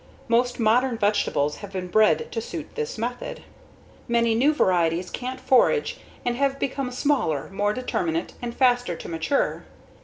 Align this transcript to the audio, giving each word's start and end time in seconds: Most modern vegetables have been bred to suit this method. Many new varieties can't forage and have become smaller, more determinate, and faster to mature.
Most 0.27 0.59
modern 0.59 0.97
vegetables 0.97 1.57
have 1.57 1.71
been 1.73 1.85
bred 1.87 2.31
to 2.31 2.41
suit 2.41 2.73
this 2.73 2.97
method. 2.97 3.43
Many 4.07 4.33
new 4.33 4.51
varieties 4.51 5.11
can't 5.11 5.39
forage 5.39 5.99
and 6.25 6.35
have 6.37 6.57
become 6.57 6.89
smaller, 6.89 7.51
more 7.51 7.71
determinate, 7.71 8.33
and 8.41 8.55
faster 8.55 8.95
to 8.95 9.07
mature. 9.07 9.63